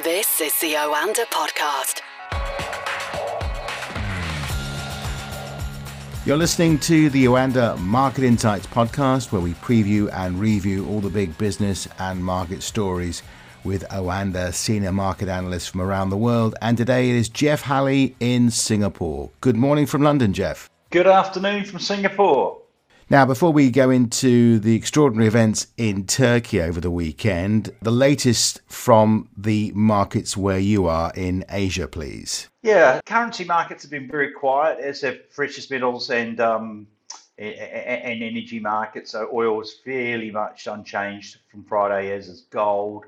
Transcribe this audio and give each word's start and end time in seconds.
This 0.00 0.40
is 0.40 0.58
the 0.58 0.72
Oanda 0.72 1.26
Podcast. 1.26 2.00
You're 6.24 6.38
listening 6.38 6.78
to 6.78 7.10
the 7.10 7.26
Oanda 7.26 7.78
Market 7.78 8.24
Insights 8.24 8.66
podcast, 8.66 9.32
where 9.32 9.42
we 9.42 9.52
preview 9.52 10.10
and 10.10 10.40
review 10.40 10.88
all 10.88 11.02
the 11.02 11.10
big 11.10 11.36
business 11.36 11.86
and 11.98 12.24
market 12.24 12.62
stories 12.62 13.22
with 13.64 13.86
Oanda 13.90 14.54
senior 14.54 14.92
market 14.92 15.28
analysts 15.28 15.66
from 15.66 15.82
around 15.82 16.08
the 16.08 16.16
world. 16.16 16.54
And 16.62 16.78
today 16.78 17.10
it 17.10 17.16
is 17.16 17.28
Jeff 17.28 17.60
Halley 17.60 18.16
in 18.18 18.50
Singapore. 18.50 19.28
Good 19.42 19.56
morning 19.56 19.84
from 19.84 20.00
London, 20.00 20.32
Jeff. 20.32 20.70
Good 20.88 21.06
afternoon 21.06 21.66
from 21.66 21.80
Singapore. 21.80 22.61
Now, 23.12 23.26
before 23.26 23.52
we 23.52 23.70
go 23.70 23.90
into 23.90 24.58
the 24.58 24.74
extraordinary 24.74 25.26
events 25.26 25.66
in 25.76 26.06
Turkey 26.06 26.62
over 26.62 26.80
the 26.80 26.90
weekend, 26.90 27.68
the 27.82 27.90
latest 27.90 28.62
from 28.68 29.28
the 29.36 29.70
markets 29.74 30.34
where 30.34 30.58
you 30.58 30.86
are 30.86 31.12
in 31.14 31.44
Asia, 31.50 31.86
please. 31.86 32.48
Yeah, 32.62 33.02
currency 33.04 33.44
markets 33.44 33.82
have 33.82 33.90
been 33.90 34.08
very 34.08 34.30
quiet, 34.30 34.80
as 34.80 35.02
have 35.02 35.30
precious 35.30 35.70
metals 35.70 36.08
and 36.08 36.40
um, 36.40 36.86
and 37.36 38.22
energy 38.22 38.60
markets. 38.60 39.10
So 39.10 39.28
oil 39.30 39.60
is 39.60 39.74
fairly 39.84 40.30
much 40.30 40.66
unchanged 40.66 41.36
from 41.50 41.64
Friday, 41.64 42.12
as 42.12 42.28
is 42.28 42.46
gold. 42.48 43.04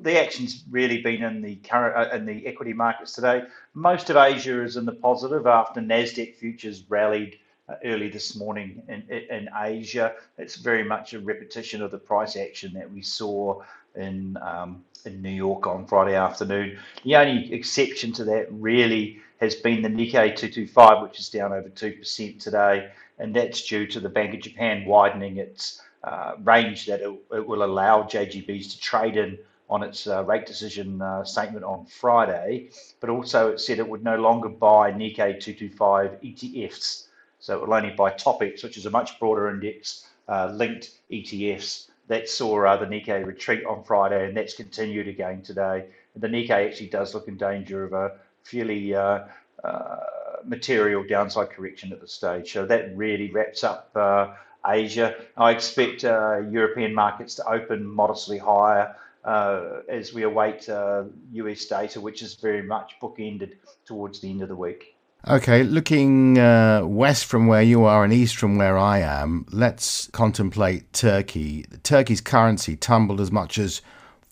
The 0.00 0.20
action's 0.20 0.64
really 0.68 1.00
been 1.00 1.22
in 1.22 1.42
the 1.42 1.54
current 1.54 1.96
uh, 1.96 2.16
in 2.16 2.26
the 2.26 2.44
equity 2.44 2.72
markets 2.72 3.12
today. 3.12 3.44
Most 3.74 4.10
of 4.10 4.16
Asia 4.16 4.64
is 4.64 4.76
in 4.76 4.84
the 4.84 4.94
positive 4.94 5.46
after 5.46 5.80
Nasdaq 5.80 6.34
futures 6.34 6.82
rallied 6.88 7.38
early 7.84 8.08
this 8.08 8.36
morning 8.36 8.82
in, 8.88 9.02
in 9.08 9.48
Asia. 9.56 10.14
It's 10.38 10.56
very 10.56 10.84
much 10.84 11.14
a 11.14 11.20
repetition 11.20 11.82
of 11.82 11.90
the 11.90 11.98
price 11.98 12.36
action 12.36 12.72
that 12.74 12.90
we 12.90 13.02
saw 13.02 13.62
in 13.94 14.36
um, 14.38 14.84
in 15.04 15.22
New 15.22 15.30
York 15.30 15.66
on 15.66 15.86
Friday 15.86 16.14
afternoon. 16.14 16.78
The 17.04 17.16
only 17.16 17.52
exception 17.52 18.12
to 18.14 18.24
that 18.24 18.46
really 18.50 19.20
has 19.40 19.54
been 19.54 19.82
the 19.82 19.88
Nikkei 19.88 20.34
225, 20.34 21.02
which 21.02 21.20
is 21.20 21.28
down 21.28 21.52
over 21.52 21.68
2% 21.68 22.42
today, 22.42 22.90
and 23.18 23.34
that's 23.34 23.66
due 23.66 23.86
to 23.86 24.00
the 24.00 24.08
Bank 24.08 24.34
of 24.34 24.40
Japan 24.40 24.84
widening 24.84 25.36
its 25.36 25.80
uh, 26.02 26.34
range 26.42 26.86
that 26.86 27.00
it, 27.00 27.10
it, 27.32 27.46
will 27.46 27.64
allow 27.64 28.02
JGBs 28.02 28.72
to 28.72 28.80
trade 28.80 29.16
in 29.16 29.38
on 29.70 29.82
its 29.82 30.06
uh, 30.06 30.24
rate 30.24 30.46
decision 30.46 31.02
uh, 31.02 31.22
statement 31.24 31.64
on 31.64 31.84
Friday, 31.86 32.70
but 33.00 33.10
also 33.10 33.52
it 33.52 33.60
said 33.60 33.78
it 33.78 33.88
would 33.88 34.02
no 34.02 34.16
longer 34.16 34.48
buy 34.48 34.90
Nikkei 34.90 35.38
225 35.38 36.20
ETFs 36.22 37.07
so 37.48 37.56
it 37.56 37.66
will 37.66 37.72
only 37.72 37.88
buy 37.88 38.10
TOPIX, 38.10 38.62
which 38.62 38.76
is 38.76 38.84
a 38.84 38.90
much 38.90 39.18
broader 39.18 39.48
index 39.48 40.06
uh, 40.28 40.52
linked 40.52 40.90
ETFs. 41.10 41.88
That 42.08 42.28
saw 42.28 42.66
uh, 42.66 42.76
the 42.76 42.84
Nikkei 42.84 43.24
retreat 43.24 43.64
on 43.64 43.84
Friday, 43.84 44.28
and 44.28 44.36
that's 44.36 44.52
continued 44.52 45.08
again 45.08 45.40
today. 45.40 45.86
The 46.14 46.28
Nikkei 46.28 46.68
actually 46.68 46.90
does 46.90 47.14
look 47.14 47.26
in 47.26 47.38
danger 47.38 47.84
of 47.84 47.94
a 47.94 48.18
fairly 48.44 48.94
uh, 48.94 49.20
uh 49.64 49.96
material 50.44 51.02
downside 51.08 51.48
correction 51.48 51.90
at 51.90 52.02
this 52.02 52.12
stage. 52.12 52.52
So 52.52 52.66
that 52.66 52.94
really 52.94 53.30
wraps 53.30 53.64
up 53.64 53.92
uh, 53.94 54.34
Asia. 54.66 55.16
I 55.38 55.52
expect 55.52 56.04
uh, 56.04 56.40
European 56.50 56.94
markets 56.94 57.34
to 57.36 57.48
open 57.48 57.82
modestly 57.86 58.36
higher. 58.36 58.94
Uh, 59.24 59.80
as 59.88 60.12
we 60.12 60.22
await 60.24 60.68
uh, 60.68 61.04
US 61.32 61.64
data, 61.64 61.98
which 61.98 62.20
is 62.20 62.34
very 62.34 62.62
much 62.62 62.96
bookended 63.00 63.54
towards 63.86 64.20
the 64.20 64.28
end 64.28 64.42
of 64.42 64.48
the 64.48 64.56
week. 64.56 64.97
Okay, 65.26 65.64
looking 65.64 66.38
uh, 66.38 66.82
west 66.84 67.24
from 67.26 67.48
where 67.48 67.62
you 67.62 67.84
are 67.84 68.04
and 68.04 68.12
east 68.12 68.36
from 68.36 68.56
where 68.56 68.78
I 68.78 69.00
am, 69.00 69.46
let's 69.50 70.08
contemplate 70.12 70.92
Turkey. 70.92 71.64
Turkey's 71.82 72.20
currency 72.20 72.76
tumbled 72.76 73.20
as 73.20 73.32
much 73.32 73.58
as 73.58 73.82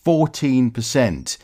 14% 0.05 1.37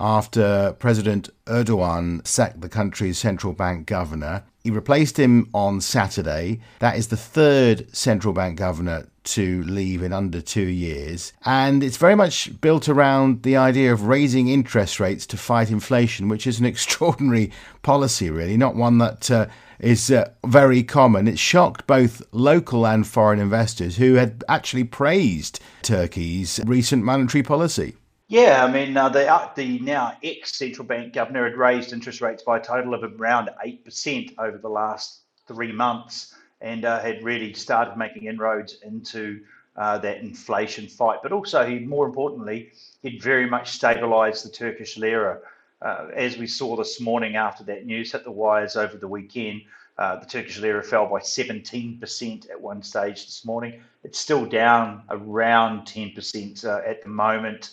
after 0.00 0.74
President 0.80 1.28
Erdogan 1.46 2.26
sacked 2.26 2.60
the 2.60 2.68
country's 2.68 3.18
central 3.18 3.52
bank 3.52 3.86
governor. 3.86 4.42
He 4.64 4.70
replaced 4.70 5.18
him 5.18 5.48
on 5.54 5.80
Saturday. 5.80 6.60
That 6.80 6.96
is 6.96 7.08
the 7.08 7.16
third 7.16 7.94
central 7.96 8.34
bank 8.34 8.58
governor 8.58 9.08
to 9.28 9.62
leave 9.64 10.02
in 10.02 10.12
under 10.12 10.40
two 10.40 10.66
years. 10.66 11.32
And 11.44 11.82
it's 11.84 11.96
very 11.96 12.14
much 12.14 12.60
built 12.60 12.88
around 12.88 13.42
the 13.42 13.56
idea 13.56 13.92
of 13.92 14.06
raising 14.06 14.48
interest 14.48 14.98
rates 14.98 15.26
to 15.26 15.36
fight 15.36 15.70
inflation, 15.70 16.28
which 16.28 16.46
is 16.46 16.58
an 16.58 16.66
extraordinary 16.72 17.52
policy, 17.82 18.30
really, 18.30 18.56
not 18.56 18.74
one 18.74 18.98
that 18.98 19.30
uh, 19.30 19.46
is 19.78 20.10
uh, 20.10 20.30
very 20.46 20.82
common. 20.82 21.28
It 21.28 21.38
shocked 21.38 21.86
both 21.86 22.22
local 22.32 22.86
and 22.86 23.06
foreign 23.06 23.38
investors 23.38 23.96
who 23.96 24.14
had 24.14 24.44
actually 24.48 24.84
praised 24.84 25.60
Turkey's 25.82 26.60
recent 26.64 27.04
monetary 27.04 27.42
policy. 27.42 27.94
Yeah, 28.28 28.62
I 28.64 28.70
mean, 28.70 28.94
uh, 28.96 29.08
the, 29.08 29.26
uh, 29.26 29.50
the 29.54 29.78
now 29.78 30.16
ex 30.22 30.56
central 30.56 30.86
bank 30.86 31.14
governor 31.14 31.44
had 31.44 31.56
raised 31.56 31.94
interest 31.94 32.20
rates 32.20 32.42
by 32.42 32.58
a 32.58 32.62
total 32.62 32.92
of 32.92 33.02
around 33.02 33.48
8% 33.64 34.34
over 34.38 34.58
the 34.58 34.68
last 34.68 35.20
three 35.46 35.72
months 35.72 36.34
and 36.60 36.84
uh, 36.84 37.00
had 37.00 37.22
really 37.22 37.52
started 37.52 37.96
making 37.96 38.24
inroads 38.24 38.78
into 38.82 39.40
uh, 39.76 39.98
that 39.98 40.18
inflation 40.18 40.88
fight. 40.88 41.20
But 41.22 41.32
also, 41.32 41.66
he 41.66 41.78
more 41.78 42.06
importantly, 42.06 42.72
he'd 43.02 43.22
very 43.22 43.48
much 43.48 43.78
stabilised 43.78 44.42
the 44.42 44.50
Turkish 44.50 44.96
lira. 44.96 45.40
Uh, 45.80 46.08
as 46.14 46.36
we 46.36 46.46
saw 46.46 46.74
this 46.76 47.00
morning 47.00 47.36
after 47.36 47.62
that 47.64 47.86
news 47.86 48.10
hit 48.10 48.24
the 48.24 48.30
wires 48.30 48.76
over 48.76 48.96
the 48.96 49.06
weekend, 49.06 49.62
uh, 49.96 50.16
the 50.16 50.26
Turkish 50.26 50.58
lira 50.58 50.82
fell 50.82 51.06
by 51.06 51.20
17% 51.20 52.50
at 52.50 52.60
one 52.60 52.82
stage 52.82 53.26
this 53.26 53.44
morning. 53.44 53.80
It's 54.02 54.18
still 54.18 54.44
down 54.44 55.02
around 55.08 55.86
10% 55.86 56.64
at 56.64 57.02
the 57.02 57.08
moment 57.08 57.70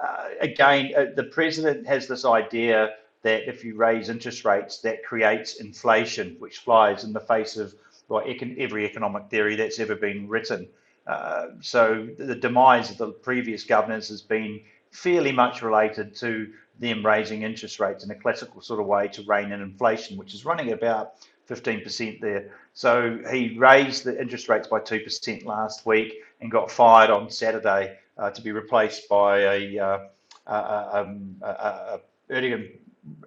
uh, 0.00 0.28
again, 0.40 0.92
uh, 0.96 1.06
the 1.16 1.24
president 1.24 1.86
has 1.86 2.06
this 2.06 2.24
idea 2.24 2.94
that 3.22 3.48
if 3.48 3.64
you 3.64 3.74
raise 3.74 4.08
interest 4.08 4.44
rates, 4.44 4.78
that 4.80 5.04
creates 5.04 5.56
inflation, 5.56 6.36
which 6.38 6.58
flies 6.58 7.04
in 7.04 7.12
the 7.12 7.20
face 7.20 7.56
of 7.56 7.74
every 8.10 8.84
economic 8.84 9.28
theory 9.30 9.56
that's 9.56 9.78
ever 9.78 9.94
been 9.94 10.28
written. 10.28 10.68
Uh, 11.06 11.48
so 11.60 12.08
the 12.18 12.34
demise 12.34 12.90
of 12.90 12.98
the 12.98 13.08
previous 13.08 13.64
governors 13.64 14.08
has 14.08 14.20
been 14.20 14.60
fairly 14.90 15.32
much 15.32 15.62
related 15.62 16.14
to 16.16 16.52
them 16.78 17.04
raising 17.04 17.42
interest 17.42 17.80
rates 17.80 18.04
in 18.04 18.10
a 18.10 18.14
classical 18.14 18.60
sort 18.60 18.80
of 18.80 18.86
way 18.86 19.08
to 19.08 19.22
rein 19.22 19.52
in 19.52 19.60
inflation, 19.60 20.16
which 20.16 20.34
is 20.34 20.44
running 20.44 20.72
about 20.72 21.14
15% 21.48 22.20
there. 22.20 22.52
So 22.74 23.18
he 23.30 23.56
raised 23.58 24.04
the 24.04 24.20
interest 24.20 24.48
rates 24.48 24.68
by 24.68 24.80
2% 24.80 25.44
last 25.44 25.86
week 25.86 26.14
and 26.40 26.50
got 26.50 26.70
fired 26.70 27.10
on 27.10 27.30
Saturday 27.30 27.96
uh, 28.16 28.30
to 28.30 28.42
be 28.42 28.52
replaced 28.52 29.08
by 29.08 29.40
a, 29.40 29.78
uh, 29.78 29.98
a, 30.46 31.00
um, 31.00 31.36
a, 31.42 31.48
a 31.48 32.00
Erdogan 32.30 32.70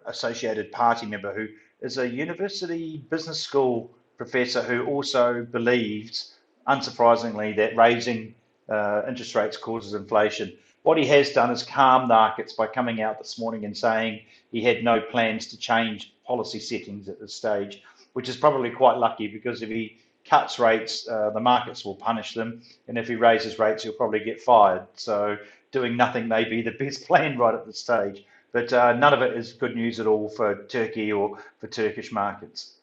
associated 0.06 0.72
party 0.72 1.06
member 1.06 1.34
who 1.34 1.48
is 1.82 1.98
a 1.98 2.08
university 2.08 3.04
business 3.10 3.42
school 3.42 3.92
professor 4.22 4.62
who 4.62 4.86
also 4.86 5.44
believes, 5.52 6.36
unsurprisingly, 6.68 7.56
that 7.56 7.76
raising 7.76 8.36
uh, 8.70 9.02
interest 9.08 9.34
rates 9.34 9.58
causes 9.58 9.96
inflation. 9.96 10.54
What 10.84 11.00
he 11.00 11.08
has 11.08 11.32
done 11.32 11.50
is 11.50 11.64
calm 11.64 12.08
markets 12.08 12.54
by 12.54 12.68
coming 12.68 13.02
out 13.02 13.18
this 13.18 13.40
morning 13.40 13.66
and 13.66 13.76
saying 13.76 14.22
he 14.52 14.62
had 14.62 14.84
no 14.84 15.02
plans 15.02 15.48
to 15.48 15.58
change 15.58 16.14
policy 16.24 16.60
settings 16.60 17.10
at 17.10 17.20
this 17.20 17.34
stage, 17.34 17.82
which 18.14 18.30
is 18.30 18.38
probably 18.38 18.70
quite 18.70 18.98
lucky 18.98 19.28
because 19.28 19.64
if 19.64 19.70
he 19.70 19.98
cuts 20.24 20.60
rates, 20.60 21.08
uh, 21.08 21.32
the 21.32 21.40
markets 21.40 21.84
will 21.84 21.96
punish 21.96 22.36
them, 22.36 22.62
and 22.88 23.00
if 23.00 23.08
he 23.08 23.16
raises 23.16 23.58
rates, 23.58 23.82
he'll 23.82 23.94
probably 23.94 24.20
get 24.20 24.40
fired. 24.40 24.86
So 24.98 25.36
doing 25.72 25.98
nothing 25.98 26.28
may 26.28 26.44
be 26.44 26.62
the 26.62 26.72
best 26.84 27.08
plan 27.08 27.40
right 27.40 27.56
at 27.56 27.66
this 27.66 27.80
stage. 27.80 28.24
But 28.52 28.72
uh, 28.72 28.94
none 28.94 29.16
of 29.16 29.24
it 29.24 29.36
is 29.36 29.54
good 29.54 29.76
news 29.76 30.00
at 30.00 30.06
all 30.06 30.30
for 30.30 30.64
Turkey 30.66 31.12
or 31.12 31.40
for 31.60 31.66
Turkish 31.66 32.12
markets. 32.12 32.74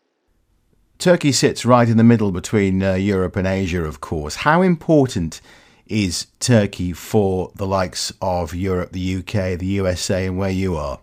Turkey 0.98 1.30
sits 1.30 1.64
right 1.64 1.88
in 1.88 1.96
the 1.96 2.02
middle 2.02 2.32
between 2.32 2.82
uh, 2.82 2.94
Europe 2.94 3.36
and 3.36 3.46
Asia, 3.46 3.84
of 3.84 4.00
course. 4.00 4.34
How 4.34 4.62
important 4.62 5.40
is 5.86 6.26
Turkey 6.40 6.92
for 6.92 7.52
the 7.54 7.68
likes 7.68 8.12
of 8.20 8.52
Europe, 8.52 8.90
the 8.90 9.18
UK, 9.18 9.56
the 9.60 9.66
USA, 9.66 10.26
and 10.26 10.36
where 10.36 10.50
you 10.50 10.76
are? 10.76 10.98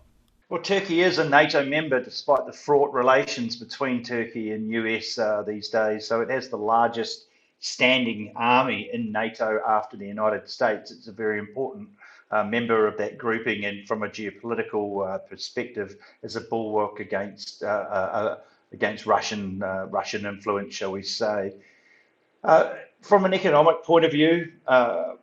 Well, 0.50 0.60
Turkey 0.60 1.00
is 1.00 1.18
a 1.18 1.26
NATO 1.26 1.64
member 1.64 1.98
despite 1.98 2.44
the 2.44 2.52
fraught 2.52 2.92
relations 2.92 3.56
between 3.56 4.02
Turkey 4.02 4.52
and 4.52 4.70
US 4.70 5.18
uh, 5.18 5.42
these 5.42 5.70
days. 5.70 6.06
So 6.06 6.20
it 6.20 6.28
has 6.28 6.50
the 6.50 6.58
largest 6.58 7.28
standing 7.60 8.32
army 8.36 8.90
in 8.92 9.10
NATO 9.10 9.60
after 9.66 9.96
the 9.96 10.06
United 10.06 10.46
States. 10.50 10.90
It's 10.90 11.08
a 11.08 11.12
very 11.12 11.38
important 11.38 11.88
uh, 12.30 12.44
member 12.44 12.86
of 12.86 12.98
that 12.98 13.16
grouping, 13.16 13.64
and 13.64 13.88
from 13.88 14.02
a 14.02 14.08
geopolitical 14.08 15.08
uh, 15.08 15.18
perspective, 15.18 15.96
is 16.22 16.36
a 16.36 16.42
bulwark 16.42 17.00
against 17.00 17.62
uh, 17.62 17.66
uh, 17.66 18.10
uh, 18.12 18.36
against 18.72 19.06
Russian 19.06 19.60
Russian 19.90 20.26
influence, 20.26 20.74
shall 20.74 20.92
we 20.92 21.02
say. 21.02 21.52
from 22.42 23.24
an 23.24 23.34
economic 23.34 23.82
point 23.84 24.04
of 24.04 24.12
view, 24.12 24.52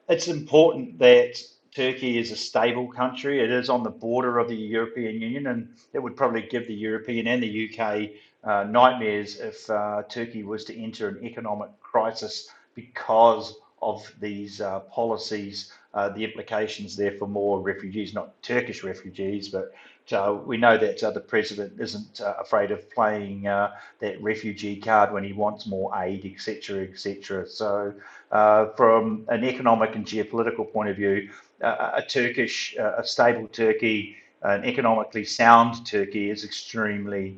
it's 0.09 0.27
important 0.27 0.99
that 0.99 1.41
Turkey 1.75 2.19
is 2.19 2.31
a 2.31 2.35
stable 2.35 2.87
country. 2.87 3.39
It 3.39 3.49
is 3.49 3.69
on 3.69 3.81
the 3.83 3.89
border 3.89 4.37
of 4.37 4.47
the 4.47 4.55
European 4.55 5.19
Union, 5.19 5.47
and 5.47 5.73
it 5.93 5.99
would 5.99 6.15
probably 6.15 6.43
give 6.43 6.67
the 6.67 6.73
European 6.73 7.27
and 7.27 7.41
the 7.41 7.69
UK 7.69 8.11
uh, 8.43 8.65
nightmares 8.65 9.39
if 9.39 9.69
uh, 9.69 10.03
Turkey 10.09 10.43
was 10.43 10.65
to 10.65 10.77
enter 10.79 11.07
an 11.07 11.23
economic 11.23 11.69
crisis 11.81 12.49
because 12.75 13.55
of 13.81 14.11
these 14.19 14.61
uh, 14.61 14.81
policies, 14.81 15.71
uh, 15.93 16.09
the 16.09 16.23
implications 16.23 16.95
there 16.95 17.17
for 17.17 17.27
more 17.27 17.59
refugees, 17.59 18.13
not 18.13 18.39
Turkish 18.43 18.83
refugees, 18.83 19.49
but 19.49 19.73
uh, 20.11 20.37
we 20.45 20.57
know 20.57 20.77
that 20.77 21.01
uh, 21.01 21.11
the 21.11 21.19
president 21.19 21.79
isn't 21.79 22.19
uh, 22.19 22.33
afraid 22.39 22.71
of 22.71 22.89
playing 22.91 23.47
uh, 23.47 23.71
that 23.99 24.21
refugee 24.21 24.75
card 24.75 25.13
when 25.13 25.23
he 25.23 25.31
wants 25.31 25.65
more 25.65 25.91
aid, 25.95 26.25
etc., 26.25 26.83
etc. 26.83 27.47
So, 27.47 27.93
uh, 28.31 28.67
from 28.75 29.25
an 29.29 29.43
economic 29.45 29.95
and 29.95 30.05
geopolitical 30.05 30.71
point 30.71 30.89
of 30.89 30.97
view, 30.97 31.29
uh, 31.61 31.91
a 31.93 32.01
Turkish, 32.01 32.75
a 32.75 33.03
stable 33.05 33.47
Turkey, 33.47 34.17
an 34.41 34.65
economically 34.65 35.23
sound 35.23 35.85
Turkey 35.85 36.29
is 36.29 36.43
extremely 36.43 37.37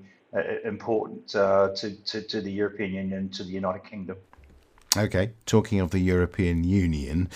important 0.64 1.28
to, 1.28 1.72
to, 2.06 2.22
to 2.22 2.42
the 2.42 2.52
European 2.52 2.94
Union, 2.94 3.30
to 3.30 3.44
the 3.44 3.52
United 3.52 3.84
Kingdom. 3.84 4.18
Okay, 4.98 5.32
talking 5.46 5.82
of 5.82 5.92
the 5.92 6.00
European 6.00 6.64
Union, 6.64 7.30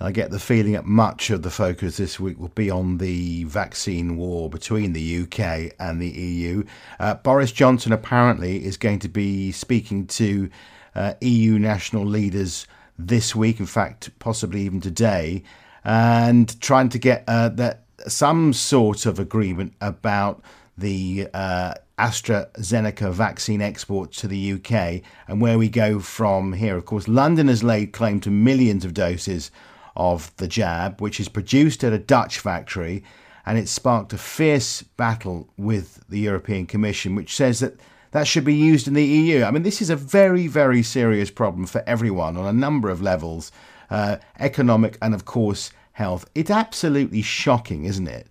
I 0.00 0.10
get 0.10 0.30
the 0.30 0.40
feeling 0.40 0.72
that 0.72 0.84
much 0.84 1.30
of 1.30 1.42
the 1.42 1.50
focus 1.50 1.96
this 1.96 2.18
week 2.18 2.38
will 2.38 2.48
be 2.48 2.70
on 2.70 2.98
the 2.98 3.44
vaccine 3.44 4.16
war 4.16 4.50
between 4.50 4.92
the 4.92 5.22
UK 5.22 5.72
and 5.78 6.00
the 6.00 6.08
EU. 6.08 6.64
Uh, 6.98 7.14
Boris 7.14 7.52
Johnson 7.52 7.92
apparently 7.92 8.64
is 8.64 8.76
going 8.76 8.98
to 9.00 9.08
be 9.08 9.52
speaking 9.52 10.06
to 10.08 10.50
uh, 10.94 11.14
EU 11.20 11.58
national 11.58 12.04
leaders 12.04 12.66
this 12.98 13.34
week, 13.34 13.60
in 13.60 13.66
fact, 13.66 14.10
possibly 14.18 14.62
even 14.62 14.80
today, 14.80 15.42
and 15.84 16.60
trying 16.60 16.88
to 16.88 16.98
get 16.98 17.24
uh, 17.28 17.48
that 17.50 17.84
some 18.06 18.52
sort 18.52 19.06
of 19.06 19.18
agreement 19.18 19.74
about 19.80 20.42
the 20.76 21.28
uh, 21.32 21.74
AstraZeneca 21.98 23.12
vaccine 23.12 23.62
exports 23.62 24.20
to 24.20 24.28
the 24.28 24.52
UK 24.54 25.02
and 25.28 25.40
where 25.40 25.58
we 25.58 25.68
go 25.68 26.00
from 26.00 26.54
here. 26.54 26.76
Of 26.76 26.84
course, 26.84 27.06
London 27.06 27.48
has 27.48 27.62
laid 27.62 27.92
claim 27.92 28.20
to 28.20 28.30
millions 28.30 28.84
of 28.84 28.94
doses 28.94 29.50
of 29.96 30.34
the 30.36 30.48
jab, 30.48 31.00
which 31.00 31.20
is 31.20 31.28
produced 31.28 31.84
at 31.84 31.92
a 31.92 31.98
Dutch 31.98 32.38
factory, 32.38 33.04
and 33.46 33.58
it 33.58 33.68
sparked 33.68 34.12
a 34.12 34.18
fierce 34.18 34.82
battle 34.82 35.48
with 35.56 36.02
the 36.08 36.18
European 36.18 36.66
Commission, 36.66 37.14
which 37.14 37.34
says 37.34 37.60
that 37.60 37.78
that 38.12 38.26
should 38.26 38.44
be 38.44 38.54
used 38.54 38.86
in 38.86 38.94
the 38.94 39.04
EU. 39.04 39.42
I 39.44 39.50
mean, 39.50 39.64
this 39.64 39.82
is 39.82 39.90
a 39.90 39.96
very, 39.96 40.46
very 40.46 40.82
serious 40.82 41.30
problem 41.30 41.66
for 41.66 41.82
everyone 41.86 42.36
on 42.36 42.46
a 42.46 42.52
number 42.52 42.88
of 42.88 43.02
levels 43.02 43.50
uh, 43.90 44.16
economic 44.38 44.96
and, 45.02 45.14
of 45.14 45.24
course, 45.24 45.72
health. 45.92 46.24
It's 46.34 46.50
absolutely 46.50 47.22
shocking, 47.22 47.84
isn't 47.84 48.08
it, 48.08 48.28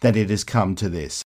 that 0.00 0.16
it 0.16 0.30
has 0.30 0.44
come 0.44 0.74
to 0.76 0.88
this? 0.88 1.22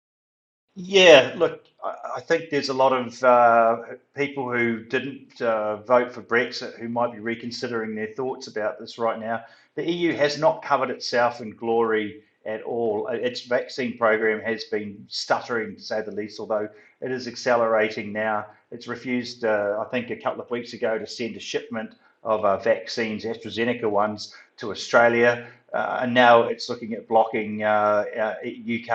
Yeah, 0.76 1.34
look, 1.36 1.66
I 1.84 2.20
think 2.22 2.50
there's 2.50 2.70
a 2.70 2.74
lot 2.74 2.94
of 2.94 3.24
uh, 3.24 3.96
people 4.16 4.52
who 4.52 4.84
didn't 4.84 5.42
uh, 5.42 5.78
vote 5.78 6.12
for 6.12 6.22
Brexit 6.22 6.78
who 6.80 6.90
might 6.90 7.14
be 7.14 7.20
reconsidering 7.20 7.96
their 7.96 8.14
thoughts 8.16 8.48
about 8.48 8.80
this 8.80 8.98
right 8.98 9.20
now. 9.20 9.44
The 9.78 9.92
EU 9.92 10.16
has 10.16 10.40
not 10.40 10.64
covered 10.64 10.90
itself 10.90 11.40
in 11.40 11.52
glory 11.52 12.24
at 12.48 12.64
all. 12.64 13.08
Its 13.10 13.42
vaccine 13.42 13.96
program 13.96 14.42
has 14.42 14.64
been 14.64 15.06
stuttering, 15.08 15.76
to 15.76 15.82
say 15.82 16.02
the 16.02 16.10
least, 16.10 16.40
although 16.40 16.68
it 17.00 17.12
is 17.12 17.28
accelerating 17.28 18.12
now. 18.12 18.48
It's 18.72 18.88
refused, 18.88 19.46
uh, 19.46 19.78
I 19.80 19.88
think, 19.92 20.10
a 20.10 20.16
couple 20.16 20.42
of 20.42 20.50
weeks 20.50 20.74
ago 20.74 20.98
to 20.98 21.06
send 21.06 21.36
a 21.36 21.40
shipment 21.40 21.94
of 22.24 22.44
uh, 22.44 22.58
vaccines, 22.58 23.24
AstraZeneca 23.24 23.88
ones, 23.88 24.34
to 24.58 24.72
Australia. 24.72 25.46
Uh, 25.72 26.00
and 26.02 26.12
now 26.12 26.42
it's 26.42 26.70
looking 26.70 26.94
at 26.94 27.08
blocking 27.08 27.62
uh, 27.62 28.04
UK 28.44 28.90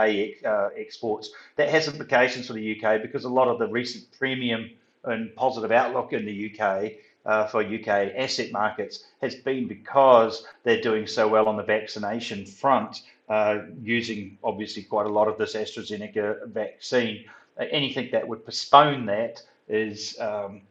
uh, 0.44 0.48
uh, 0.48 0.70
exports. 0.76 1.30
That 1.54 1.68
has 1.68 1.86
implications 1.86 2.48
for 2.48 2.54
the 2.54 2.82
UK 2.82 3.02
because 3.02 3.22
a 3.22 3.28
lot 3.28 3.46
of 3.46 3.60
the 3.60 3.68
recent 3.68 4.10
premium 4.18 4.68
and 5.04 5.32
positive 5.36 5.70
outlook 5.70 6.12
in 6.12 6.24
the 6.24 6.50
UK 6.50 6.94
uh, 7.26 7.46
for 7.46 7.62
UK 7.62 7.88
asset 8.16 8.52
markets 8.52 9.04
has 9.20 9.34
been 9.34 9.68
because 9.68 10.44
they're 10.64 10.80
doing 10.80 11.06
so 11.06 11.28
well 11.28 11.48
on 11.48 11.56
the 11.56 11.62
vaccination 11.62 12.44
front, 12.44 13.02
uh, 13.28 13.60
using 13.82 14.38
obviously 14.42 14.82
quite 14.82 15.06
a 15.06 15.08
lot 15.08 15.28
of 15.28 15.38
this 15.38 15.54
AstraZeneca 15.54 16.48
vaccine. 16.48 17.24
anything 17.58 18.08
that 18.12 18.26
would 18.26 18.44
postpone 18.44 19.06
that 19.06 19.42
is 19.68 20.18
um, 20.20 20.62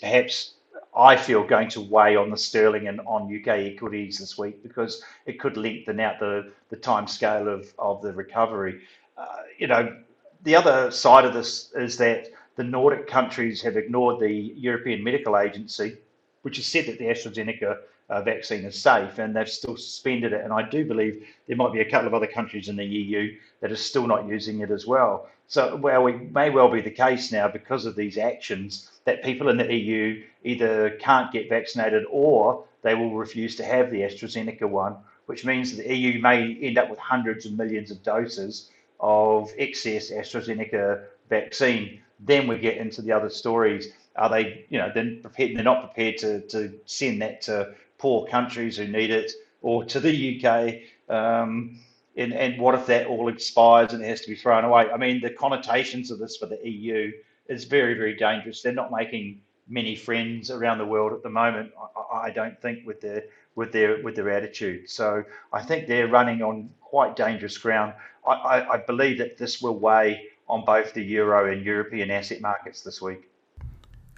perhaps 0.00 0.54
I 0.96 1.16
feel 1.16 1.44
going 1.44 1.68
to 1.70 1.80
weigh 1.80 2.16
on 2.16 2.30
the 2.30 2.36
sterling 2.36 2.86
and 2.88 3.00
on 3.00 3.34
UK 3.34 3.48
equities 3.48 4.18
this 4.18 4.38
week 4.38 4.62
because 4.62 5.02
it 5.26 5.40
could 5.40 5.56
lengthen 5.56 5.98
out 6.00 6.20
the 6.20 6.52
the 6.70 6.76
time 6.76 7.06
scale 7.06 7.48
of 7.48 7.72
of 7.78 8.02
the 8.02 8.12
recovery. 8.12 8.80
Uh, 9.16 9.42
you 9.58 9.66
know, 9.66 9.96
the 10.42 10.54
other 10.54 10.90
side 10.90 11.24
of 11.24 11.34
this 11.34 11.72
is 11.74 11.96
that 11.98 12.28
the 12.56 12.64
Nordic 12.64 13.06
countries 13.06 13.60
have 13.62 13.76
ignored 13.76 14.20
the 14.20 14.30
European 14.30 15.02
Medical 15.02 15.36
Agency, 15.38 15.96
which 16.42 16.56
has 16.56 16.66
said 16.66 16.86
that 16.86 16.98
the 16.98 17.06
AstraZeneca 17.06 17.78
uh, 18.10 18.22
vaccine 18.22 18.64
is 18.64 18.80
safe, 18.80 19.18
and 19.18 19.34
they've 19.34 19.48
still 19.48 19.76
suspended 19.76 20.32
it. 20.32 20.44
And 20.44 20.52
I 20.52 20.68
do 20.68 20.84
believe 20.84 21.26
there 21.46 21.56
might 21.56 21.72
be 21.72 21.80
a 21.80 21.90
couple 21.90 22.06
of 22.06 22.14
other 22.14 22.26
countries 22.26 22.68
in 22.68 22.76
the 22.76 22.84
EU 22.84 23.36
that 23.60 23.72
are 23.72 23.76
still 23.76 24.06
not 24.06 24.28
using 24.28 24.60
it 24.60 24.70
as 24.70 24.86
well. 24.86 25.28
So, 25.46 25.76
well, 25.76 26.06
it 26.06 26.32
may 26.32 26.50
well 26.50 26.68
be 26.70 26.80
the 26.80 26.90
case 26.90 27.32
now 27.32 27.48
because 27.48 27.86
of 27.86 27.96
these 27.96 28.18
actions 28.18 28.90
that 29.04 29.24
people 29.24 29.48
in 29.48 29.56
the 29.56 29.72
EU 29.72 30.22
either 30.42 30.90
can't 31.00 31.32
get 31.32 31.48
vaccinated 31.48 32.04
or 32.10 32.64
they 32.82 32.94
will 32.94 33.14
refuse 33.14 33.56
to 33.56 33.64
have 33.64 33.90
the 33.90 34.02
AstraZeneca 34.02 34.68
one, 34.68 34.96
which 35.26 35.44
means 35.44 35.76
the 35.76 35.94
EU 35.94 36.20
may 36.20 36.56
end 36.60 36.78
up 36.78 36.88
with 36.90 36.98
hundreds 36.98 37.46
of 37.46 37.52
millions 37.52 37.90
of 37.90 38.02
doses 38.02 38.70
of 39.00 39.50
excess 39.58 40.10
AstraZeneca 40.10 41.04
vaccine. 41.28 42.00
Then 42.20 42.46
we 42.46 42.58
get 42.58 42.76
into 42.76 43.02
the 43.02 43.12
other 43.12 43.30
stories. 43.30 43.88
Are 44.16 44.28
they, 44.28 44.66
you 44.68 44.78
know, 44.78 44.90
then 44.94 45.20
prepared? 45.22 45.56
They're 45.56 45.64
not 45.64 45.82
prepared 45.82 46.18
to 46.18 46.40
to 46.48 46.72
send 46.86 47.22
that 47.22 47.42
to 47.42 47.74
poor 47.98 48.26
countries 48.26 48.76
who 48.76 48.86
need 48.86 49.10
it 49.10 49.32
or 49.62 49.84
to 49.86 50.00
the 50.00 50.44
UK. 50.44 50.74
Um, 51.08 51.80
and, 52.16 52.32
and 52.32 52.60
what 52.60 52.74
if 52.74 52.86
that 52.86 53.06
all 53.08 53.28
expires 53.28 53.92
and 53.92 54.04
it 54.04 54.08
has 54.08 54.20
to 54.20 54.28
be 54.28 54.36
thrown 54.36 54.64
away? 54.64 54.88
I 54.90 54.96
mean, 54.96 55.20
the 55.20 55.30
connotations 55.30 56.10
of 56.10 56.18
this 56.18 56.36
for 56.36 56.46
the 56.46 56.60
EU 56.68 57.10
is 57.48 57.64
very, 57.64 57.94
very 57.94 58.14
dangerous. 58.14 58.62
They're 58.62 58.72
not 58.72 58.92
making 58.92 59.40
many 59.68 59.96
friends 59.96 60.50
around 60.50 60.78
the 60.78 60.86
world 60.86 61.12
at 61.12 61.22
the 61.22 61.30
moment. 61.30 61.72
I, 62.12 62.28
I 62.28 62.30
don't 62.30 62.60
think 62.60 62.86
with 62.86 63.00
their 63.00 63.24
with 63.56 63.72
their 63.72 64.02
with 64.02 64.16
their 64.16 64.30
attitude. 64.30 64.90
So 64.90 65.24
I 65.52 65.62
think 65.62 65.86
they're 65.86 66.08
running 66.08 66.42
on 66.42 66.70
quite 66.80 67.16
dangerous 67.16 67.58
ground. 67.58 67.94
I, 68.26 68.32
I, 68.32 68.72
I 68.74 68.76
believe 68.78 69.18
that 69.18 69.36
this 69.36 69.60
will 69.60 69.78
weigh 69.78 70.28
on 70.48 70.64
both 70.64 70.94
the 70.94 71.02
euro 71.02 71.50
and 71.50 71.64
European 71.64 72.10
asset 72.10 72.40
markets 72.40 72.82
this 72.82 73.00
week. 73.00 73.30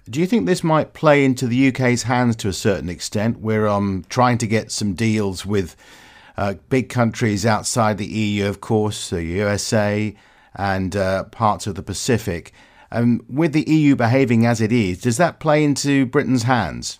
Do 0.09 0.21
you 0.21 0.25
think 0.25 0.45
this 0.45 0.63
might 0.63 0.93
play 0.93 1.25
into 1.25 1.47
the 1.47 1.67
UK's 1.67 2.03
hands 2.03 2.35
to 2.37 2.47
a 2.47 2.53
certain 2.53 2.89
extent? 2.89 3.39
We're 3.39 3.67
um, 3.67 4.05
trying 4.07 4.37
to 4.37 4.47
get 4.47 4.71
some 4.71 4.93
deals 4.93 5.45
with 5.45 5.75
uh, 6.37 6.55
big 6.69 6.87
countries 6.87 7.45
outside 7.45 7.97
the 7.97 8.05
EU, 8.05 8.45
of 8.45 8.61
course, 8.61 9.09
the 9.09 9.23
USA 9.23 10.15
and 10.55 10.95
uh, 10.95 11.25
parts 11.25 11.67
of 11.67 11.75
the 11.75 11.83
Pacific. 11.83 12.53
Um, 12.89 13.25
with 13.27 13.51
the 13.51 13.69
EU 13.69 13.95
behaving 13.95 14.45
as 14.45 14.61
it 14.61 14.71
is, 14.71 15.01
does 15.01 15.17
that 15.17 15.41
play 15.41 15.63
into 15.63 16.05
Britain's 16.05 16.43
hands? 16.43 16.99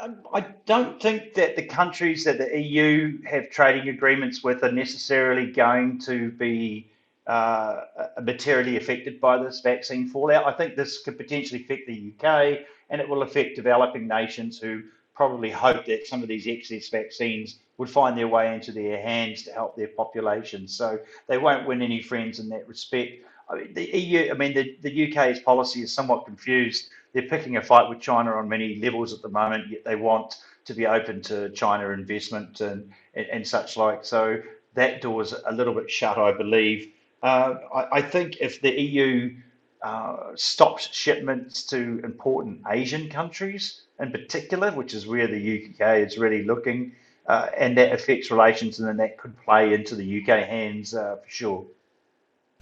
Um, 0.00 0.16
I 0.34 0.46
don't 0.66 1.00
think 1.00 1.34
that 1.34 1.54
the 1.54 1.62
countries 1.62 2.24
that 2.24 2.38
the 2.38 2.60
EU 2.60 3.22
have 3.22 3.50
trading 3.50 3.88
agreements 3.88 4.42
with 4.42 4.64
are 4.64 4.72
necessarily 4.72 5.46
going 5.52 6.00
to 6.00 6.32
be 6.32 6.90
uh, 7.26 7.82
materially 8.22 8.76
affected 8.76 9.20
by 9.20 9.42
this 9.42 9.60
vaccine 9.60 10.08
fallout. 10.08 10.46
I 10.46 10.52
think 10.52 10.76
this 10.76 11.02
could 11.02 11.16
potentially 11.16 11.62
affect 11.62 11.86
the 11.86 12.12
UK 12.14 12.60
and 12.90 13.00
it 13.00 13.08
will 13.08 13.22
affect 13.22 13.56
developing 13.56 14.08
nations 14.08 14.58
who 14.58 14.82
probably 15.14 15.50
hope 15.50 15.84
that 15.86 16.06
some 16.06 16.22
of 16.22 16.28
these 16.28 16.46
excess 16.46 16.88
vaccines 16.88 17.58
would 17.78 17.90
find 17.90 18.16
their 18.16 18.28
way 18.28 18.54
into 18.54 18.72
their 18.72 19.00
hands 19.00 19.42
to 19.44 19.52
help 19.52 19.76
their 19.76 19.88
population. 19.88 20.66
So 20.66 20.98
they 21.28 21.38
won't 21.38 21.66
win 21.66 21.82
any 21.82 22.02
friends 22.02 22.38
in 22.38 22.48
that 22.48 22.66
respect. 22.66 23.22
I 23.48 23.56
mean, 23.56 23.74
the 23.74 23.98
EU, 23.98 24.30
I 24.30 24.34
mean, 24.34 24.54
the, 24.54 24.76
the 24.80 25.10
UK's 25.12 25.40
policy 25.40 25.82
is 25.82 25.92
somewhat 25.92 26.24
confused. 26.24 26.88
They're 27.12 27.28
picking 27.28 27.56
a 27.56 27.62
fight 27.62 27.88
with 27.88 28.00
China 28.00 28.32
on 28.32 28.48
many 28.48 28.76
levels 28.76 29.12
at 29.12 29.20
the 29.20 29.28
moment, 29.28 29.68
yet 29.68 29.84
they 29.84 29.96
want 29.96 30.36
to 30.64 30.74
be 30.74 30.86
open 30.86 31.20
to 31.22 31.50
China 31.50 31.90
investment 31.90 32.60
and, 32.60 32.90
and, 33.14 33.26
and 33.26 33.46
such 33.46 33.76
like. 33.76 34.04
So 34.04 34.40
that 34.74 35.02
door's 35.02 35.32
a 35.32 35.52
little 35.52 35.74
bit 35.74 35.90
shut, 35.90 36.18
I 36.18 36.32
believe. 36.32 36.92
Uh, 37.22 37.54
I, 37.74 37.98
I, 37.98 38.02
think 38.02 38.38
if 38.40 38.60
the 38.60 38.70
EU 38.70 39.36
uh, 39.82 40.32
stops 40.34 40.88
shipments 40.92 41.62
to 41.66 42.00
important 42.02 42.62
Asian 42.68 43.08
countries 43.08 43.82
in 44.00 44.10
particular, 44.10 44.72
which 44.72 44.92
is 44.92 45.06
where 45.06 45.28
the 45.28 45.36
UK 45.36 45.98
is 45.98 46.18
really 46.18 46.42
looking, 46.44 46.92
uh, 47.26 47.48
and 47.56 47.78
that 47.78 47.92
affects 47.92 48.30
relations, 48.30 48.80
and 48.80 48.88
then 48.88 48.96
that 48.96 49.18
could 49.18 49.36
play 49.44 49.72
into 49.72 49.94
the 49.94 50.22
UK 50.22 50.46
hands 50.48 50.94
uh, 50.94 51.16
for 51.22 51.30
sure. 51.30 51.66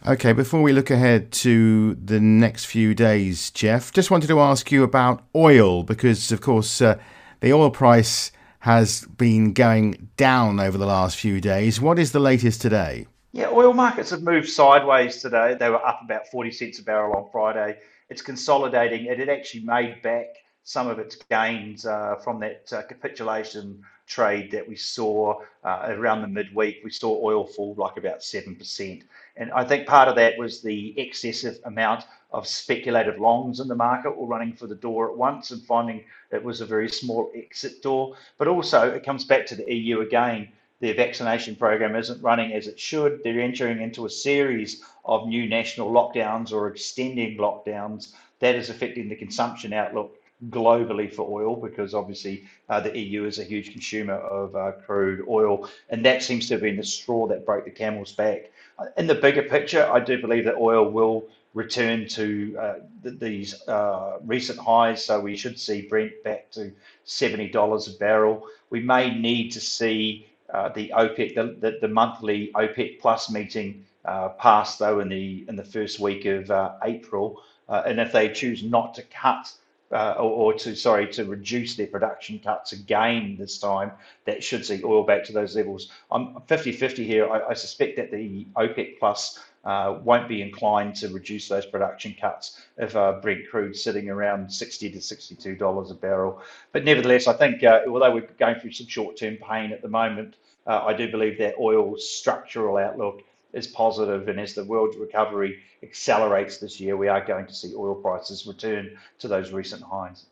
Okay, 0.06 0.32
before 0.32 0.62
we 0.62 0.72
look 0.72 0.90
ahead 0.90 1.30
to 1.32 1.94
the 1.94 2.20
next 2.20 2.64
few 2.66 2.94
days, 2.94 3.50
Jeff, 3.50 3.92
just 3.92 4.10
wanted 4.10 4.28
to 4.28 4.40
ask 4.40 4.72
you 4.72 4.82
about 4.82 5.22
oil 5.34 5.82
because, 5.82 6.32
of 6.32 6.40
course, 6.40 6.80
uh, 6.80 6.98
the 7.40 7.52
oil 7.52 7.70
price 7.70 8.32
has 8.60 9.06
been 9.16 9.52
going 9.52 10.08
down 10.16 10.60
over 10.60 10.78
the 10.78 10.86
last 10.86 11.16
few 11.16 11.40
days. 11.40 11.80
What 11.80 11.98
is 11.98 12.12
the 12.12 12.20
latest 12.20 12.62
today? 12.62 13.06
Yeah, 13.32 13.48
oil 13.50 13.72
markets 13.72 14.10
have 14.10 14.22
moved 14.22 14.48
sideways 14.48 15.22
today. 15.22 15.54
They 15.54 15.70
were 15.70 15.86
up 15.86 16.00
about 16.02 16.26
40 16.28 16.50
cents 16.50 16.80
a 16.80 16.82
barrel 16.82 17.14
on 17.16 17.30
Friday. 17.30 17.78
It's 18.08 18.22
consolidating. 18.22 19.06
It 19.06 19.20
had 19.20 19.28
actually 19.28 19.62
made 19.62 20.02
back 20.02 20.26
some 20.64 20.88
of 20.88 20.98
its 20.98 21.14
gains 21.30 21.86
uh, 21.86 22.16
from 22.24 22.40
that 22.40 22.72
uh, 22.72 22.82
capitulation 22.82 23.84
trade 24.08 24.50
that 24.50 24.68
we 24.68 24.74
saw 24.74 25.40
uh, 25.62 25.86
around 25.90 26.22
the 26.22 26.26
midweek. 26.26 26.80
We 26.82 26.90
saw 26.90 27.24
oil 27.24 27.46
fall 27.46 27.74
like 27.78 27.96
about 27.96 28.18
7%. 28.18 29.02
And 29.36 29.52
I 29.52 29.62
think 29.62 29.86
part 29.86 30.08
of 30.08 30.16
that 30.16 30.36
was 30.36 30.60
the 30.60 30.98
excessive 30.98 31.58
amount 31.64 32.06
of 32.32 32.48
speculative 32.48 33.20
longs 33.20 33.60
in 33.60 33.68
the 33.68 33.76
market 33.76 34.10
or 34.10 34.26
running 34.26 34.54
for 34.54 34.66
the 34.66 34.74
door 34.74 35.08
at 35.08 35.16
once 35.16 35.52
and 35.52 35.62
finding 35.62 36.04
it 36.32 36.42
was 36.42 36.60
a 36.60 36.66
very 36.66 36.88
small 36.88 37.30
exit 37.36 37.80
door. 37.80 38.16
But 38.38 38.48
also, 38.48 38.90
it 38.90 39.04
comes 39.04 39.24
back 39.24 39.46
to 39.46 39.54
the 39.54 39.72
EU 39.72 40.00
again. 40.00 40.48
Their 40.80 40.94
vaccination 40.94 41.56
program 41.56 41.94
isn't 41.94 42.22
running 42.22 42.52
as 42.52 42.66
it 42.66 42.80
should. 42.80 43.22
They're 43.22 43.40
entering 43.40 43.82
into 43.82 44.06
a 44.06 44.10
series 44.10 44.82
of 45.04 45.28
new 45.28 45.48
national 45.48 45.90
lockdowns 45.90 46.52
or 46.52 46.68
extending 46.68 47.36
lockdowns. 47.36 48.12
That 48.40 48.54
is 48.54 48.70
affecting 48.70 49.08
the 49.08 49.16
consumption 49.16 49.72
outlook 49.74 50.16
globally 50.48 51.12
for 51.12 51.28
oil 51.30 51.54
because 51.54 51.92
obviously 51.94 52.44
uh, 52.70 52.80
the 52.80 52.98
EU 52.98 53.26
is 53.26 53.38
a 53.38 53.44
huge 53.44 53.72
consumer 53.72 54.14
of 54.14 54.56
uh, 54.56 54.72
crude 54.86 55.26
oil, 55.28 55.68
and 55.90 56.04
that 56.06 56.22
seems 56.22 56.48
to 56.48 56.54
have 56.54 56.62
been 56.62 56.76
the 56.76 56.84
straw 56.84 57.26
that 57.28 57.44
broke 57.44 57.66
the 57.66 57.70
camel's 57.70 58.12
back. 58.12 58.50
In 58.96 59.06
the 59.06 59.14
bigger 59.14 59.42
picture, 59.42 59.86
I 59.92 60.00
do 60.00 60.18
believe 60.18 60.46
that 60.46 60.54
oil 60.54 60.90
will 60.90 61.28
return 61.52 62.08
to 62.08 62.56
uh, 62.58 62.74
th- 63.02 63.18
these 63.18 63.68
uh, 63.68 64.18
recent 64.24 64.58
highs, 64.58 65.04
so 65.04 65.20
we 65.20 65.36
should 65.36 65.58
see 65.58 65.82
Brent 65.82 66.12
back 66.24 66.50
to 66.52 66.72
$70 67.06 67.94
a 67.94 67.98
barrel. 67.98 68.46
We 68.70 68.80
may 68.80 69.12
need 69.18 69.50
to 69.50 69.60
see 69.60 70.29
uh, 70.52 70.68
the 70.70 70.92
OPEC, 70.94 71.34
the, 71.34 71.56
the, 71.60 71.78
the, 71.80 71.88
monthly 71.88 72.50
OPEC 72.54 73.00
plus 73.00 73.30
meeting 73.30 73.84
uh, 74.04 74.30
pass 74.30 74.78
though 74.78 75.00
in 75.00 75.08
the 75.08 75.44
in 75.48 75.56
the 75.56 75.64
first 75.64 76.00
week 76.00 76.24
of 76.24 76.50
April, 76.82 77.42
and 77.68 78.00
if 78.00 78.12
they 78.12 78.28
choose 78.28 78.62
not 78.62 78.94
to 78.94 79.02
cut 79.04 79.52
uh, 79.92 80.14
or, 80.18 80.52
or, 80.52 80.54
to 80.54 80.74
sorry 80.76 81.06
to 81.08 81.24
reduce 81.24 81.74
their 81.74 81.86
production 81.86 82.38
cuts 82.38 82.72
again 82.72 83.36
this 83.38 83.58
time 83.58 83.90
that 84.24 84.42
should 84.42 84.64
see 84.64 84.80
oil 84.84 85.02
back 85.02 85.24
to 85.24 85.32
those 85.32 85.56
levels. 85.56 85.90
I'm 86.10 86.34
50-50 86.48 87.04
here. 87.04 87.28
I, 87.28 87.48
I 87.48 87.54
suspect 87.54 87.96
that 87.96 88.10
the 88.12 88.46
opec 88.56 88.98
plus 88.98 89.38
uh, 89.64 89.98
won't 90.02 90.28
be 90.28 90.42
inclined 90.42 90.94
to 90.96 91.08
reduce 91.08 91.48
those 91.48 91.66
production 91.66 92.14
cuts 92.18 92.60
if 92.78 92.96
uh, 92.96 93.12
Brent 93.20 93.48
crude 93.50 93.76
sitting 93.76 94.08
around 94.08 94.52
60 94.52 94.90
to 94.90 95.00
62 95.00 95.56
dollars 95.56 95.90
a 95.90 95.94
barrel. 95.94 96.40
But 96.72 96.84
nevertheless, 96.84 97.26
I 97.26 97.34
think 97.34 97.62
uh, 97.62 97.80
although 97.88 98.14
we're 98.14 98.28
going 98.38 98.58
through 98.60 98.72
some 98.72 98.86
short-term 98.86 99.36
pain 99.36 99.72
at 99.72 99.82
the 99.82 99.88
moment, 99.88 100.36
uh, 100.66 100.84
I 100.86 100.94
do 100.94 101.10
believe 101.10 101.38
that 101.38 101.54
oil 101.58 101.96
structural 101.98 102.76
outlook 102.76 103.22
is 103.52 103.66
positive, 103.66 104.28
and 104.28 104.38
as 104.38 104.54
the 104.54 104.64
world 104.64 104.94
recovery 104.96 105.58
accelerates 105.82 106.58
this 106.58 106.80
year, 106.80 106.96
we 106.96 107.08
are 107.08 107.24
going 107.24 107.46
to 107.46 107.54
see 107.54 107.74
oil 107.74 107.94
prices 107.94 108.46
return 108.46 108.96
to 109.18 109.28
those 109.28 109.50
recent 109.52 109.82
highs. 109.82 110.26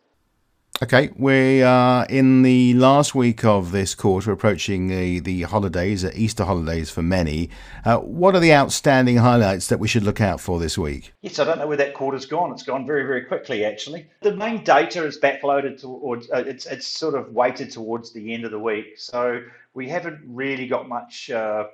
Okay, 0.80 1.10
we 1.16 1.60
are 1.60 2.06
in 2.06 2.42
the 2.42 2.72
last 2.74 3.12
week 3.12 3.44
of 3.44 3.72
this 3.72 3.96
quarter, 3.96 4.30
approaching 4.30 4.86
the, 4.86 5.18
the 5.18 5.42
holidays, 5.42 6.04
uh, 6.04 6.12
Easter 6.14 6.44
holidays 6.44 6.88
for 6.88 7.02
many. 7.02 7.50
Uh, 7.84 7.96
what 7.96 8.36
are 8.36 8.40
the 8.40 8.54
outstanding 8.54 9.16
highlights 9.16 9.66
that 9.66 9.80
we 9.80 9.88
should 9.88 10.04
look 10.04 10.20
out 10.20 10.40
for 10.40 10.60
this 10.60 10.78
week? 10.78 11.12
Yes, 11.20 11.40
I 11.40 11.44
don't 11.46 11.58
know 11.58 11.66
where 11.66 11.76
that 11.76 11.94
quarter's 11.94 12.26
gone. 12.26 12.52
It's 12.52 12.62
gone 12.62 12.86
very, 12.86 13.02
very 13.02 13.24
quickly, 13.24 13.64
actually. 13.64 14.06
The 14.22 14.36
main 14.36 14.62
data 14.62 15.04
is 15.04 15.18
backloaded 15.18 15.80
towards, 15.80 16.30
uh, 16.30 16.44
it's, 16.46 16.64
it's 16.66 16.86
sort 16.86 17.16
of 17.16 17.32
weighted 17.32 17.72
towards 17.72 18.12
the 18.12 18.32
end 18.32 18.44
of 18.44 18.52
the 18.52 18.60
week. 18.60 18.98
So 18.98 19.42
we 19.74 19.88
haven't 19.88 20.20
really 20.28 20.68
got 20.68 20.88
much 20.88 21.28
uh, 21.28 21.64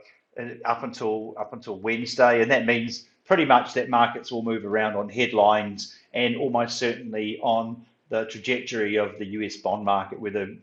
up 0.65 0.83
until 0.83 1.35
up 1.39 1.53
until 1.53 1.79
Wednesday, 1.79 2.41
and 2.41 2.51
that 2.51 2.65
means 2.65 3.05
pretty 3.27 3.45
much 3.45 3.75
that 3.75 3.91
markets 3.91 4.33
will 4.33 4.43
move 4.43 4.65
around 4.65 4.97
on 4.97 5.11
headlines 5.11 5.95
and 6.15 6.37
almost 6.37 6.79
certainly 6.79 7.39
on 7.43 7.85
the 8.15 8.25
trajectory 8.27 8.97
of 8.97 9.19
the 9.19 9.27
US 9.39 9.57
bond 9.57 9.85
market, 9.85 10.21
whether 10.21 10.55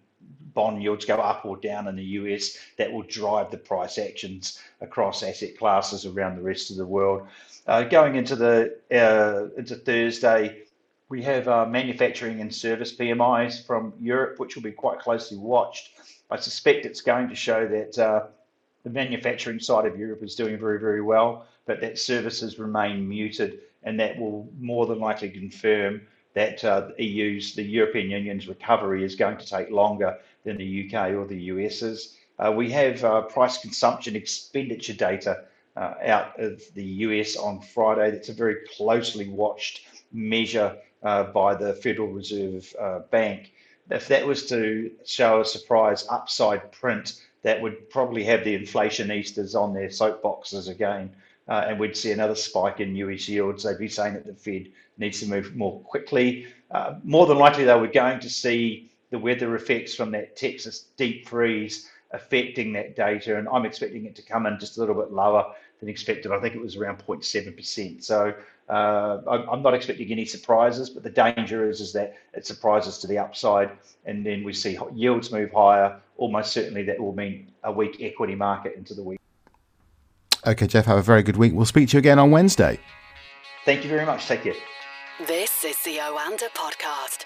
bond 0.53 0.81
yields 0.81 1.03
go 1.05 1.17
up 1.17 1.45
or 1.45 1.57
down 1.57 1.87
in 1.87 1.97
the 1.97 2.11
US, 2.19 2.57
that 2.77 2.91
will 2.91 3.03
drive 3.03 3.51
the 3.51 3.57
price 3.57 3.97
actions 3.97 4.59
across 4.79 5.21
asset 5.21 5.57
classes 5.57 6.05
around 6.05 6.37
the 6.37 6.41
rest 6.41 6.71
of 6.71 6.77
the 6.77 6.85
world. 6.85 7.27
Uh, 7.67 7.83
going 7.83 8.15
into 8.15 8.35
the 8.37 8.77
uh, 8.91 9.53
into 9.57 9.75
Thursday, 9.75 10.63
we 11.09 11.21
have 11.23 11.49
uh, 11.49 11.65
manufacturing 11.65 12.39
and 12.39 12.55
service 12.55 12.95
PMIs 12.95 13.65
from 13.65 13.93
Europe, 13.99 14.39
which 14.39 14.55
will 14.55 14.63
be 14.63 14.71
quite 14.71 14.99
closely 14.99 15.37
watched. 15.37 15.89
I 16.29 16.37
suspect 16.37 16.85
it's 16.85 17.01
going 17.01 17.27
to 17.27 17.35
show 17.35 17.67
that 17.67 17.99
uh, 17.99 18.27
the 18.83 18.89
manufacturing 18.89 19.59
side 19.59 19.85
of 19.85 19.99
Europe 19.99 20.23
is 20.23 20.35
doing 20.35 20.57
very, 20.57 20.79
very 20.79 21.01
well, 21.01 21.45
but 21.65 21.81
that 21.81 21.99
services 21.99 22.59
remain 22.59 23.09
muted, 23.09 23.59
and 23.83 23.99
that 23.99 24.17
will 24.17 24.49
more 24.57 24.85
than 24.85 24.99
likely 24.99 25.29
confirm 25.29 26.01
that 26.33 26.63
uh, 26.63 26.89
the 26.97 27.05
EU's, 27.05 27.55
the 27.55 27.63
European 27.63 28.09
Union's 28.09 28.47
recovery 28.47 29.03
is 29.03 29.15
going 29.15 29.37
to 29.37 29.47
take 29.47 29.69
longer 29.69 30.17
than 30.43 30.57
the 30.57 30.89
UK 30.89 31.11
or 31.11 31.25
the 31.27 31.43
US's. 31.43 32.17
Uh, 32.39 32.51
we 32.51 32.71
have 32.71 33.03
uh, 33.03 33.21
price 33.23 33.57
consumption 33.57 34.15
expenditure 34.15 34.93
data 34.93 35.43
uh, 35.75 35.93
out 36.03 36.39
of 36.39 36.61
the 36.73 36.83
US 36.83 37.35
on 37.35 37.61
Friday. 37.61 38.11
That's 38.11 38.29
a 38.29 38.33
very 38.33 38.57
closely 38.75 39.29
watched 39.29 39.81
measure 40.11 40.77
uh, 41.03 41.23
by 41.23 41.55
the 41.55 41.73
Federal 41.73 42.07
Reserve 42.09 42.73
uh, 42.79 42.99
Bank. 43.11 43.51
If 43.89 44.07
that 44.07 44.25
was 44.25 44.47
to 44.47 44.91
show 45.05 45.41
a 45.41 45.45
surprise 45.45 46.05
upside 46.09 46.71
print, 46.71 47.21
that 47.43 47.61
would 47.61 47.89
probably 47.89 48.23
have 48.23 48.43
the 48.43 48.57
inflationistas 48.57 49.55
on 49.55 49.73
their 49.73 49.89
soapboxes 49.89 50.69
again. 50.69 51.11
Uh, 51.47 51.65
and 51.67 51.79
we'd 51.79 51.97
see 51.97 52.11
another 52.11 52.35
spike 52.35 52.79
in 52.79 52.95
US 52.95 53.27
yields. 53.27 53.63
They'd 53.63 53.77
be 53.77 53.89
saying 53.89 54.13
that 54.13 54.25
the 54.25 54.33
Fed 54.33 54.69
needs 54.97 55.19
to 55.19 55.27
move 55.27 55.55
more 55.55 55.79
quickly. 55.81 56.47
Uh, 56.69 56.95
more 57.03 57.25
than 57.25 57.37
likely, 57.37 57.63
though, 57.65 57.79
we're 57.81 57.91
going 57.91 58.19
to 58.19 58.29
see 58.29 58.89
the 59.09 59.19
weather 59.19 59.55
effects 59.55 59.93
from 59.93 60.11
that 60.11 60.35
Texas 60.35 60.85
deep 60.97 61.27
freeze 61.27 61.89
affecting 62.11 62.73
that 62.73 62.95
data. 62.95 63.37
And 63.37 63.47
I'm 63.49 63.65
expecting 63.65 64.05
it 64.05 64.15
to 64.15 64.21
come 64.21 64.45
in 64.45 64.59
just 64.59 64.77
a 64.77 64.79
little 64.79 64.95
bit 64.95 65.11
lower 65.11 65.53
than 65.79 65.89
expected. 65.89 66.31
I 66.31 66.39
think 66.39 66.55
it 66.55 66.61
was 66.61 66.75
around 66.75 66.99
0.7%. 67.05 68.03
So 68.03 68.33
uh, 68.69 69.21
I'm 69.27 69.61
not 69.61 69.73
expecting 69.73 70.11
any 70.11 70.25
surprises, 70.25 70.89
but 70.89 71.03
the 71.03 71.09
danger 71.09 71.69
is 71.69 71.81
is 71.81 71.91
that 71.93 72.17
it 72.33 72.45
surprises 72.45 72.99
to 72.99 73.07
the 73.07 73.17
upside, 73.17 73.71
and 74.05 74.25
then 74.25 74.45
we 74.45 74.53
see 74.53 74.77
yields 74.93 75.31
move 75.31 75.51
higher. 75.51 75.99
Almost 76.15 76.53
certainly, 76.53 76.83
that 76.83 76.99
will 76.99 77.13
mean 77.13 77.51
a 77.63 77.71
weak 77.71 77.97
equity 77.99 78.35
market 78.35 78.75
into 78.77 78.93
the 78.93 79.03
week. 79.03 79.20
Okay, 80.45 80.67
Jeff, 80.67 80.85
have 80.85 80.97
a 80.97 81.03
very 81.03 81.23
good 81.23 81.37
week. 81.37 81.53
We'll 81.53 81.65
speak 81.65 81.89
to 81.89 81.97
you 81.97 81.99
again 81.99 82.17
on 82.17 82.31
Wednesday. 82.31 82.79
Thank 83.65 83.83
you 83.83 83.89
very 83.89 84.05
much. 84.05 84.25
Take 84.27 84.43
care. 84.43 84.53
This 85.27 85.63
is 85.63 85.77
the 85.83 85.97
Oanda 85.97 86.49
podcast. 86.55 87.25